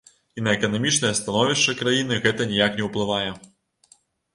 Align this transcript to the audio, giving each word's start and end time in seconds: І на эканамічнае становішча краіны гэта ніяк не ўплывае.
І 0.39 0.43
на 0.47 0.53
эканамічнае 0.57 1.11
становішча 1.21 1.77
краіны 1.85 2.21
гэта 2.27 2.51
ніяк 2.57 2.71
не 2.83 2.93
ўплывае. 2.93 3.25